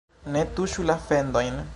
[0.35, 1.61] Ne tuŝu la fendojn